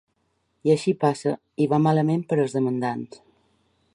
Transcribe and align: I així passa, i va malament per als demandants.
I 0.69 0.71
així 0.75 0.93
passa, 1.03 1.33
i 1.65 1.69
va 1.75 1.79
malament 1.85 2.25
per 2.31 2.39
als 2.39 2.59
demandants. 2.59 3.23